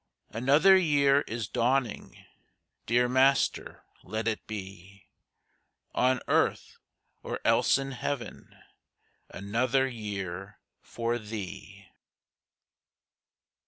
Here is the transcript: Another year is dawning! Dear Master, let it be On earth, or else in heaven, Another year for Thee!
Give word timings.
Another 0.31 0.75
year 0.75 1.21
is 1.27 1.47
dawning! 1.47 2.25
Dear 2.87 3.07
Master, 3.07 3.83
let 4.03 4.27
it 4.27 4.47
be 4.47 5.05
On 5.93 6.19
earth, 6.27 6.79
or 7.21 7.39
else 7.45 7.77
in 7.77 7.91
heaven, 7.91 8.51
Another 9.29 9.87
year 9.87 10.57
for 10.81 11.19
Thee! 11.19 11.87